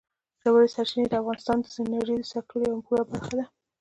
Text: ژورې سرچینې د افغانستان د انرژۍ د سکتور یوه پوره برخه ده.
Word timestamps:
ژورې 0.41 0.67
سرچینې 0.75 1.05
د 1.09 1.13
افغانستان 1.21 1.57
د 1.61 1.65
انرژۍ 1.81 2.17
د 2.19 2.25
سکتور 2.31 2.61
یوه 2.67 2.81
پوره 2.85 3.03
برخه 3.09 3.31
ده. 3.37 3.45